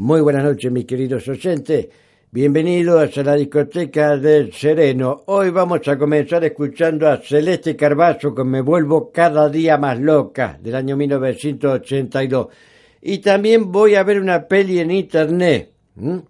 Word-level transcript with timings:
Muy 0.00 0.20
buenas 0.20 0.44
noches, 0.44 0.70
mis 0.70 0.84
queridos 0.84 1.26
oyentes. 1.26 1.88
Bienvenidos 2.30 3.18
a 3.18 3.22
la 3.24 3.34
discoteca 3.34 4.16
del 4.16 4.52
Sereno. 4.52 5.24
Hoy 5.26 5.50
vamos 5.50 5.80
a 5.88 5.98
comenzar 5.98 6.44
escuchando 6.44 7.08
a 7.08 7.16
Celeste 7.16 7.74
Carbazo 7.74 8.32
con 8.32 8.48
Me 8.48 8.60
vuelvo 8.60 9.10
cada 9.10 9.48
día 9.48 9.76
más 9.76 9.98
loca 9.98 10.56
del 10.62 10.76
año 10.76 10.96
1982. 10.96 12.46
Y 13.02 13.18
también 13.18 13.72
voy 13.72 13.96
a 13.96 14.04
ver 14.04 14.20
una 14.20 14.46
peli 14.46 14.78
en 14.78 14.92
internet. 14.92 15.72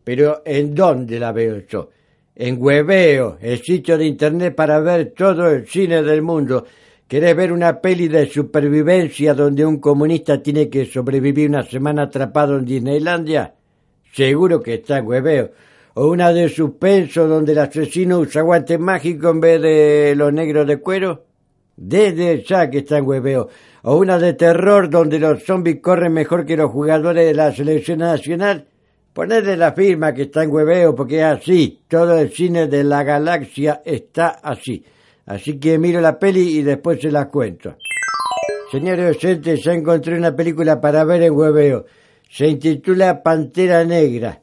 Pero 0.03 0.41
¿en 0.47 0.75
dónde 0.75 1.21
la 1.21 1.33
veo 1.33 1.61
yo? 1.69 1.91
En 2.37 2.57
Hueveo, 2.59 3.37
el 3.39 3.61
sitio 3.63 3.99
de 3.99 4.07
internet 4.07 4.55
para 4.55 4.81
ver 4.81 5.13
todo 5.15 5.47
el 5.47 5.67
cine 5.67 6.03
del 6.03 6.23
mundo. 6.23 6.65
¿Querés 7.07 7.37
ver 7.37 7.53
una 7.53 7.83
peli 7.83 8.09
de 8.09 8.31
supervivencia 8.31 9.35
donde 9.35 9.67
un 9.67 9.79
comunista 9.79 10.43
tiene 10.43 10.71
que 10.71 10.87
sobrevivir 10.87 11.51
una 11.51 11.65
semana 11.65 12.05
atrapado 12.05 12.57
en 12.57 12.65
Disneylandia? 12.65 13.57
Seguro 14.13 14.61
que 14.61 14.75
está 14.75 14.99
en 14.99 15.07
Hueveo 15.07 15.51
o 16.01 16.07
una 16.07 16.33
de 16.33 16.49
suspenso 16.49 17.27
donde 17.27 17.51
el 17.51 17.59
asesino 17.59 18.21
usa 18.21 18.43
guantes 18.43 18.79
mágicos 18.79 19.33
en 19.33 19.41
vez 19.41 19.61
de 19.61 20.15
los 20.15 20.33
negros 20.33 20.65
de 20.65 20.77
cuero. 20.77 21.25
Desde 21.77 22.45
ya 22.45 22.71
que 22.71 22.79
está 22.79 22.99
en 22.99 23.07
hueveo. 23.07 23.49
O 23.83 23.97
una 23.97 24.17
de 24.17 24.35
terror 24.35 24.89
donde 24.89 25.19
los 25.19 25.43
zombies 25.43 25.81
corren 25.83 26.13
mejor 26.13 26.47
que 26.47 26.57
los 26.57 26.71
jugadores 26.71 27.27
de 27.27 27.35
la 27.35 27.53
selección 27.53 27.99
nacional. 27.99 28.69
Ponerle 29.13 29.57
la 29.57 29.73
firma 29.73 30.15
que 30.15 30.23
está 30.23 30.45
en 30.45 30.53
hueveo 30.53 30.95
porque 30.95 31.19
es 31.19 31.25
así. 31.25 31.81
Todo 31.89 32.17
el 32.17 32.31
cine 32.31 32.69
de 32.69 32.85
la 32.85 33.03
galaxia 33.03 33.83
está 33.85 34.29
así. 34.29 34.85
Así 35.27 35.59
que 35.59 35.79
miro 35.79 36.01
la 36.01 36.17
peli 36.17 36.59
y 36.59 36.63
después 36.63 37.01
se 37.01 37.11
la 37.11 37.29
cuento. 37.29 37.75
Señores 38.71 39.17
oyentes, 39.17 39.65
ya 39.65 39.73
encontré 39.73 40.17
una 40.17 40.37
película 40.37 40.81
para 40.81 41.03
ver 41.03 41.23
en 41.23 41.33
hueveo. 41.33 41.87
Se 42.29 42.47
intitula 42.47 43.23
Pantera 43.23 43.85
Negra 43.85 44.43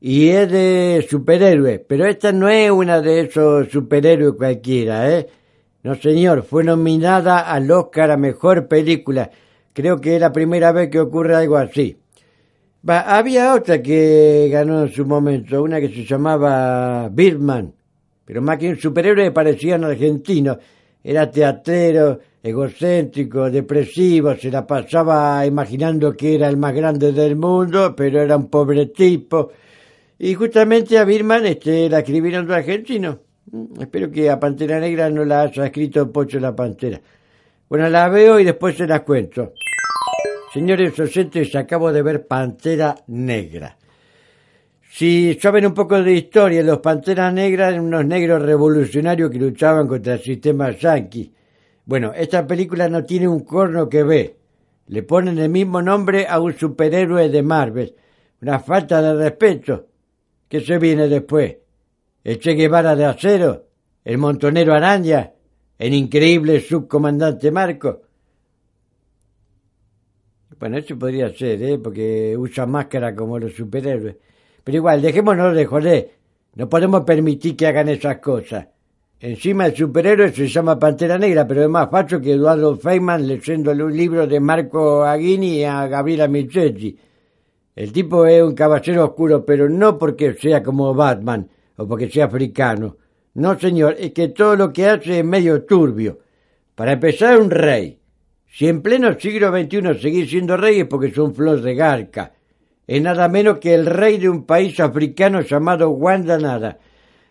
y 0.00 0.28
es 0.28 0.50
de 0.50 1.06
superhéroes, 1.08 1.80
pero 1.86 2.06
esta 2.06 2.32
no 2.32 2.48
es 2.48 2.70
una 2.70 3.00
de 3.00 3.20
esos 3.20 3.68
superhéroes 3.68 4.34
cualquiera, 4.36 5.10
¿eh? 5.10 5.26
No, 5.82 5.94
señor, 5.94 6.42
fue 6.42 6.64
nominada 6.64 7.40
al 7.40 7.70
Oscar 7.70 8.10
a 8.10 8.16
Mejor 8.16 8.66
Película. 8.66 9.30
Creo 9.72 10.00
que 10.00 10.16
es 10.16 10.20
la 10.20 10.32
primera 10.32 10.72
vez 10.72 10.88
que 10.90 10.98
ocurre 10.98 11.36
algo 11.36 11.56
así. 11.56 11.96
había 12.86 13.54
otra 13.54 13.82
que 13.82 14.48
ganó 14.50 14.82
en 14.82 14.92
su 14.92 15.04
momento, 15.04 15.62
una 15.62 15.78
que 15.80 15.88
se 15.88 16.04
llamaba 16.04 17.08
Birdman, 17.10 17.72
pero 18.24 18.40
más 18.42 18.58
que 18.58 18.70
un 18.70 18.78
superhéroe 18.78 19.30
parecía 19.30 19.76
un 19.76 19.84
argentino. 19.84 20.58
Era 21.04 21.30
teatrero, 21.30 22.18
egocéntrico, 22.46 23.50
depresivo, 23.50 24.34
se 24.36 24.50
la 24.50 24.66
pasaba 24.66 25.44
imaginando 25.44 26.16
que 26.16 26.34
era 26.34 26.48
el 26.48 26.56
más 26.56 26.74
grande 26.74 27.12
del 27.12 27.36
mundo, 27.36 27.94
pero 27.96 28.22
era 28.22 28.36
un 28.36 28.48
pobre 28.48 28.86
tipo 28.86 29.50
y 30.18 30.34
justamente 30.34 30.98
a 30.98 31.04
Birman 31.04 31.44
este, 31.46 31.90
la 31.90 31.98
escribieron 31.98 32.46
dos 32.46 32.56
argentinos. 32.56 33.18
Mm, 33.50 33.82
espero 33.82 34.10
que 34.10 34.30
a 34.30 34.40
Pantera 34.40 34.80
Negra 34.80 35.10
no 35.10 35.24
la 35.24 35.42
haya 35.42 35.66
escrito 35.66 36.10
Pocho 36.10 36.40
la 36.40 36.56
Pantera. 36.56 37.00
Bueno, 37.68 37.88
la 37.90 38.08
veo 38.08 38.40
y 38.40 38.44
después 38.44 38.76
se 38.76 38.86
las 38.86 39.02
cuento. 39.02 39.52
Señores 40.52 40.98
oyentes, 40.98 41.54
acabo 41.54 41.92
de 41.92 42.02
ver 42.02 42.26
Pantera 42.26 42.94
Negra. 43.08 43.76
Si 44.88 45.34
saben 45.34 45.66
un 45.66 45.74
poco 45.74 46.02
de 46.02 46.14
historia, 46.14 46.62
los 46.62 46.78
Panteras 46.78 47.30
Negras 47.30 47.72
eran 47.72 47.84
unos 47.84 48.06
negros 48.06 48.40
revolucionarios 48.40 49.30
que 49.30 49.38
luchaban 49.38 49.86
contra 49.86 50.14
el 50.14 50.20
sistema 50.20 50.70
yankee. 50.70 51.30
Bueno, 51.86 52.12
esta 52.14 52.44
película 52.44 52.88
no 52.88 53.04
tiene 53.04 53.28
un 53.28 53.44
corno 53.44 53.88
que 53.88 54.02
ve. 54.02 54.36
Le 54.88 55.04
ponen 55.04 55.38
el 55.38 55.48
mismo 55.48 55.80
nombre 55.80 56.26
a 56.28 56.40
un 56.40 56.52
superhéroe 56.52 57.28
de 57.28 57.42
Marvel. 57.42 57.94
Una 58.42 58.58
falta 58.58 59.00
de 59.00 59.14
respeto. 59.14 59.86
¿Qué 60.48 60.60
se 60.60 60.78
viene 60.78 61.08
después? 61.08 61.56
¿El 62.24 62.40
Che 62.40 62.54
Guevara 62.54 62.96
de 62.96 63.04
acero? 63.04 63.66
¿El 64.04 64.18
montonero 64.18 64.74
Araña? 64.74 65.32
¿El 65.78 65.94
increíble 65.94 66.60
subcomandante 66.60 67.52
Marco? 67.52 68.02
Bueno, 70.58 70.78
eso 70.78 70.98
podría 70.98 71.32
ser, 71.32 71.62
¿eh? 71.62 71.78
Porque 71.78 72.34
usa 72.36 72.66
máscara 72.66 73.14
como 73.14 73.38
los 73.38 73.54
superhéroes. 73.54 74.16
Pero 74.64 74.76
igual, 74.76 75.02
dejémonos 75.02 75.54
de 75.54 75.66
joder. 75.66 76.10
No 76.56 76.68
podemos 76.68 77.04
permitir 77.04 77.56
que 77.56 77.66
hagan 77.68 77.88
esas 77.88 78.18
cosas. 78.18 78.66
Encima 79.18 79.64
el 79.64 79.74
superhéroe 79.74 80.30
se 80.30 80.46
llama 80.46 80.78
Pantera 80.78 81.16
Negra, 81.16 81.46
pero 81.48 81.62
es 81.62 81.70
más 81.70 81.90
fácil 81.90 82.20
que 82.20 82.32
Eduardo 82.32 82.76
Feynman 82.76 83.26
leyéndole 83.26 83.82
un 83.82 83.96
libro 83.96 84.26
de 84.26 84.40
Marco 84.40 85.04
Aguini 85.04 85.64
a 85.64 85.86
Gabriela 85.86 86.28
Michetti. 86.28 86.98
El 87.74 87.92
tipo 87.92 88.26
es 88.26 88.42
un 88.42 88.54
caballero 88.54 89.06
oscuro, 89.06 89.42
pero 89.42 89.70
no 89.70 89.96
porque 89.96 90.34
sea 90.34 90.62
como 90.62 90.92
Batman 90.92 91.48
o 91.76 91.88
porque 91.88 92.10
sea 92.10 92.26
africano. 92.26 92.98
No, 93.32 93.58
señor, 93.58 93.96
es 93.98 94.12
que 94.12 94.28
todo 94.28 94.54
lo 94.54 94.70
que 94.70 94.86
hace 94.86 95.20
es 95.20 95.24
medio 95.24 95.64
turbio. 95.64 96.18
Para 96.74 96.92
empezar, 96.92 97.40
un 97.40 97.50
rey. 97.50 97.98
Si 98.46 98.68
en 98.68 98.82
pleno 98.82 99.18
siglo 99.18 99.50
XXI 99.50 99.98
seguís 99.98 100.28
siendo 100.28 100.58
rey 100.58 100.80
es 100.80 100.86
porque 100.86 101.10
son 101.10 101.34
flor 101.34 101.62
de 101.62 101.74
garca. 101.74 102.34
Es 102.86 103.00
nada 103.00 103.28
menos 103.28 103.60
que 103.60 103.74
el 103.74 103.86
rey 103.86 104.18
de 104.18 104.28
un 104.28 104.44
país 104.44 104.78
africano 104.78 105.40
llamado 105.40 105.88
Guandanara. 105.88 106.78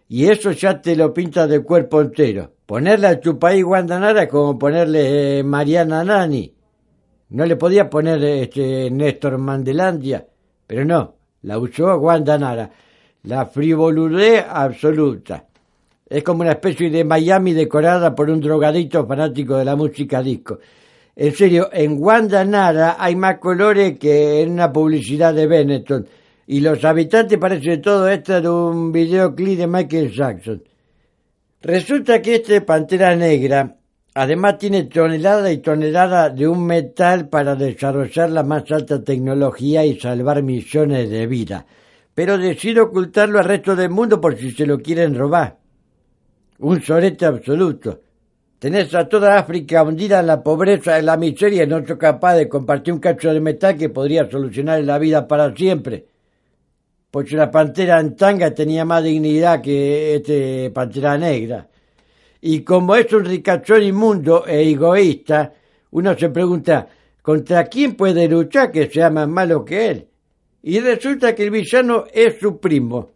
Y 0.08 0.28
eso 0.28 0.52
ya 0.52 0.80
te 0.82 0.96
lo 0.96 1.14
pinta 1.14 1.48
de 1.48 1.64
cuerpo 1.64 2.02
entero. 2.02 2.52
Ponerle 2.66 3.08
a 3.08 3.20
tu 3.20 3.40
país 3.40 3.64
Guandanara 3.64 4.24
es 4.24 4.30
como 4.30 4.58
ponerle 4.58 5.40
eh, 5.40 5.44
Mariana 5.44 6.04
Nani. 6.04 6.54
No 7.30 7.46
le 7.46 7.56
podía 7.56 7.90
poner 7.90 8.24
este 8.24 8.90
Néstor 8.92 9.38
Mandelandia. 9.38 10.26
Pero 10.68 10.86
no, 10.86 11.16
la 11.42 11.58
usó 11.58 11.98
Guandanara. 12.00 12.70
La 13.24 13.48
frivoludez 13.48 14.46
absoluta. 14.48 15.46
Es 16.08 16.24
como 16.24 16.42
una 16.42 16.52
especie 16.52 16.92
de 16.92 17.04
Miami 17.04 17.54
decorada 17.54 18.14
por 18.14 18.30
un 18.30 18.40
drogadito 18.40 19.08
fanático 19.08 19.58
de 19.58 19.66
la 19.66 19.76
música 19.76 20.22
disco. 20.22 20.60
En 21.16 21.34
serio, 21.34 21.70
en 21.72 21.98
Guandanara 21.98 22.98
hay 23.00 23.16
más 23.16 23.40
colores 23.40 23.98
que 23.98 24.42
en 24.42 24.52
una 24.52 24.72
publicidad 24.72 25.34
de 25.34 25.48
Benetton. 25.48 26.06
Y 26.48 26.60
los 26.62 26.84
habitantes 26.84 27.38
parecen 27.38 27.82
todo 27.82 28.08
esto 28.08 28.42
de 28.42 28.50
un 28.50 28.92
videoclip 28.92 29.58
de 29.58 29.68
Michael 29.68 30.12
Jackson. 30.12 30.64
Resulta 31.62 32.22
que 32.22 32.36
este 32.36 32.62
Pantera 32.62 33.16
Negra 33.16 33.78
Además 34.18 34.58
tiene 34.58 34.86
tonelada 34.86 35.52
y 35.52 35.58
tonelada 35.58 36.30
de 36.30 36.48
un 36.48 36.66
metal 36.66 37.28
para 37.28 37.54
desarrollar 37.54 38.30
la 38.30 38.44
más 38.44 38.72
alta 38.72 39.04
tecnología 39.04 39.86
y 39.86 40.00
salvar 40.00 40.42
millones 40.42 41.10
de 41.10 41.28
vidas. 41.28 41.66
Pero 42.14 42.38
decide 42.38 42.80
ocultarlo 42.80 43.40
al 43.40 43.46
resto 43.46 43.76
del 43.76 43.90
mundo 43.90 44.22
por 44.22 44.38
si 44.38 44.52
se 44.52 44.66
lo 44.66 44.80
quieren 44.80 45.16
robar. 45.16 45.58
Un 46.60 46.82
sorete 46.82 47.26
absoluto. 47.26 48.00
Tenés 48.58 48.96
a 48.96 49.10
toda 49.10 49.38
África 49.38 49.84
hundida 49.84 50.22
en 50.22 50.28
la 50.28 50.42
pobreza, 50.42 50.98
en 50.98 51.08
la 51.08 51.18
miseria 51.18 51.66
y 51.66 51.68
no 51.68 51.84
capaz 51.84 52.36
de 52.36 52.48
compartir 52.48 52.94
un 52.94 53.02
cacho 53.02 53.34
de 53.34 53.42
metal 53.42 53.76
que 53.76 53.90
podría 53.90 54.32
solucionar 54.32 54.82
la 54.86 54.98
vida 54.98 55.28
para 55.28 55.54
siempre. 55.54 56.06
Porque 57.16 57.38
la 57.38 57.50
pantera 57.50 58.02
en 58.02 58.14
tanga 58.14 58.54
tenía 58.54 58.84
más 58.84 59.02
dignidad 59.02 59.62
que 59.62 60.16
este 60.16 60.70
pantera 60.72 61.18
negra. 61.18 61.66
Y 62.42 62.60
como 62.60 62.94
es 62.94 63.14
un 63.14 63.24
ricachón 63.24 63.84
inmundo 63.84 64.46
e 64.46 64.70
egoísta, 64.70 65.54
uno 65.92 66.14
se 66.18 66.28
pregunta, 66.28 66.90
¿contra 67.22 67.64
quién 67.68 67.96
puede 67.96 68.28
luchar 68.28 68.70
que 68.70 68.92
sea 68.92 69.10
más 69.10 69.30
malo 69.30 69.64
que 69.64 69.88
él? 69.88 70.08
Y 70.62 70.82
resulta 70.82 71.34
que 71.34 71.44
el 71.44 71.52
villano 71.52 72.04
es 72.14 72.38
su 72.38 72.60
primo, 72.60 73.12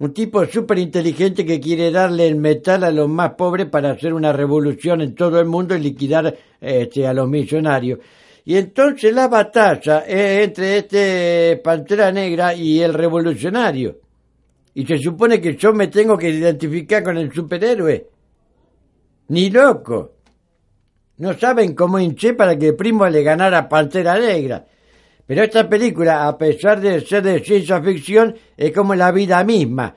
un 0.00 0.12
tipo 0.12 0.44
súper 0.44 0.80
inteligente 0.80 1.46
que 1.46 1.58
quiere 1.58 1.90
darle 1.90 2.28
el 2.28 2.36
metal 2.36 2.84
a 2.84 2.90
los 2.90 3.08
más 3.08 3.30
pobres 3.30 3.66
para 3.70 3.92
hacer 3.92 4.12
una 4.12 4.34
revolución 4.34 5.00
en 5.00 5.14
todo 5.14 5.40
el 5.40 5.46
mundo 5.46 5.74
y 5.74 5.80
liquidar 5.80 6.36
este, 6.60 7.06
a 7.06 7.14
los 7.14 7.30
millonarios. 7.30 7.98
Y 8.44 8.56
entonces 8.56 9.14
la 9.14 9.28
batalla 9.28 10.00
es 10.00 10.48
entre 10.48 10.78
este 10.78 11.60
Pantera 11.62 12.10
Negra 12.10 12.54
y 12.54 12.80
el 12.80 12.92
revolucionario. 12.92 13.98
Y 14.74 14.84
se 14.84 14.98
supone 14.98 15.40
que 15.40 15.56
yo 15.56 15.72
me 15.72 15.88
tengo 15.88 16.16
que 16.16 16.30
identificar 16.30 17.02
con 17.02 17.18
el 17.18 17.32
superhéroe. 17.32 18.08
Ni 19.28 19.50
loco. 19.50 20.12
No 21.18 21.34
saben 21.34 21.74
cómo 21.74 22.00
hinché 22.00 22.34
para 22.34 22.56
que 22.58 22.72
Primo 22.72 23.06
le 23.08 23.22
ganara 23.22 23.68
Pantera 23.68 24.18
Negra. 24.18 24.66
Pero 25.24 25.44
esta 25.44 25.68
película, 25.68 26.26
a 26.26 26.36
pesar 26.36 26.80
de 26.80 27.00
ser 27.00 27.22
de 27.22 27.38
ciencia 27.44 27.80
ficción, 27.80 28.34
es 28.56 28.72
como 28.72 28.94
la 28.94 29.12
vida 29.12 29.44
misma. 29.44 29.94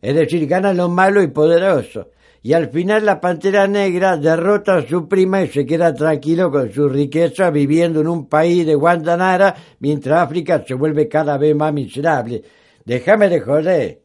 Es 0.00 0.14
decir, 0.14 0.46
gana 0.46 0.74
lo 0.74 0.88
malo 0.88 1.22
y 1.22 1.28
poderoso. 1.28 2.10
Y 2.42 2.52
al 2.52 2.70
final 2.70 3.04
la 3.04 3.20
Pantera 3.20 3.66
Negra 3.66 4.16
derrota 4.16 4.76
a 4.76 4.86
su 4.86 5.08
prima 5.08 5.42
y 5.42 5.48
se 5.48 5.66
queda 5.66 5.92
tranquilo 5.92 6.50
con 6.50 6.72
su 6.72 6.88
riqueza 6.88 7.50
viviendo 7.50 8.00
en 8.00 8.08
un 8.08 8.28
país 8.28 8.64
de 8.64 8.76
Guantanara 8.76 9.54
mientras 9.80 10.20
África 10.20 10.64
se 10.66 10.74
vuelve 10.74 11.08
cada 11.08 11.36
vez 11.36 11.56
más 11.56 11.72
miserable. 11.72 12.42
Déjame 12.84 13.28
de 13.28 13.40
joder. 13.40 14.00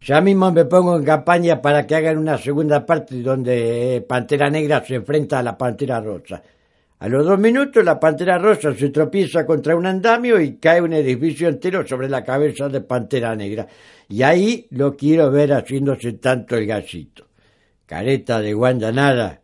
Ya 0.00 0.20
mismo 0.20 0.50
me 0.50 0.64
pongo 0.64 0.96
en 0.96 1.04
campaña 1.04 1.60
para 1.60 1.86
que 1.86 1.94
hagan 1.94 2.18
una 2.18 2.38
segunda 2.38 2.84
parte 2.86 3.20
donde 3.20 4.04
Pantera 4.08 4.48
Negra 4.48 4.84
se 4.84 4.96
enfrenta 4.96 5.40
a 5.40 5.42
la 5.42 5.58
Pantera 5.58 6.00
Rosa. 6.00 6.42
A 7.00 7.08
los 7.08 7.26
dos 7.26 7.38
minutos 7.38 7.84
la 7.84 7.98
Pantera 7.98 8.38
Rosa 8.38 8.74
se 8.74 8.90
tropieza 8.90 9.44
contra 9.44 9.76
un 9.76 9.86
andamio 9.86 10.40
y 10.40 10.56
cae 10.56 10.80
un 10.80 10.92
edificio 10.92 11.48
entero 11.48 11.84
sobre 11.86 12.08
la 12.08 12.22
cabeza 12.22 12.68
de 12.68 12.80
Pantera 12.80 13.34
Negra. 13.34 13.66
Y 14.08 14.22
ahí 14.22 14.66
lo 14.70 14.96
quiero 14.96 15.30
ver 15.30 15.52
haciéndose 15.52 16.12
tanto 16.14 16.56
el 16.56 16.66
gasito. 16.66 17.31
Careta 17.92 18.40
de 18.40 18.54
Guandanara, 18.54 19.41